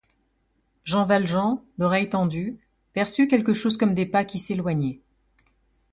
[0.83, 2.57] Jean Valjean, l'oreille tendue,
[2.91, 4.99] perçut quelque chose comme des pas qui s'éloignaient.